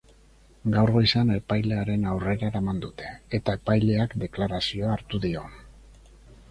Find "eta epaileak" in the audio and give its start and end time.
3.41-4.19